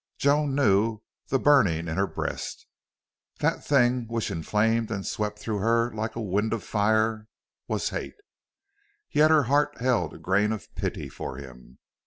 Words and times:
Joan 0.17 0.55
knew 0.55 1.01
the 1.27 1.37
burning 1.37 1.87
in 1.87 1.97
her 1.97 2.07
breast 2.07 2.65
that 3.37 3.63
thing 3.63 4.07
which 4.07 4.31
inflamed 4.31 4.89
and 4.89 5.05
swept 5.05 5.37
through 5.37 5.59
her 5.59 5.93
like 5.93 6.15
a 6.15 6.21
wind 6.21 6.53
of 6.53 6.63
fire 6.63 7.27
was 7.67 7.89
hate. 7.89 8.15
Yet 9.11 9.29
her 9.29 9.43
heart 9.43 9.77
held 9.79 10.15
a 10.15 10.17
grain 10.17 10.51
of 10.53 10.73
pity 10.73 11.07
for 11.07 11.37
him. 11.37 11.77